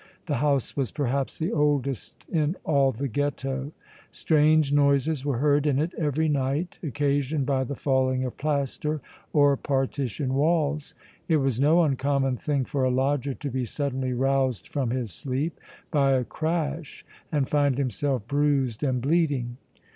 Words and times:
The 0.25 0.37
house 0.37 0.75
was 0.75 0.89
perhaps 0.89 1.37
the 1.37 1.51
oldest 1.51 2.25
in 2.27 2.55
all 2.63 2.91
the 2.91 3.07
Ghetto. 3.07 3.71
Strange 4.09 4.73
noises 4.73 5.23
were 5.23 5.37
heard 5.37 5.67
in 5.67 5.77
it 5.77 5.93
every 5.95 6.27
night 6.27 6.79
occasioned 6.81 7.45
by 7.45 7.63
the 7.65 7.75
falling 7.75 8.23
of 8.25 8.35
plaster 8.35 8.99
or 9.31 9.55
partition 9.55 10.33
walls. 10.33 10.95
It 11.27 11.37
was 11.37 11.59
no 11.59 11.83
uncommon 11.83 12.37
thing 12.37 12.65
for 12.65 12.83
a 12.83 12.89
lodger 12.89 13.35
to 13.35 13.49
be 13.51 13.63
suddenly 13.63 14.11
roused 14.13 14.67
from 14.69 14.89
his 14.89 15.13
sleep 15.13 15.59
by 15.91 16.13
a 16.13 16.23
crash 16.25 17.05
and 17.31 17.47
find 17.47 17.77
himself 17.77 18.25
bruised 18.27 18.81
and 18.81 19.03
bleeding. 19.03 19.57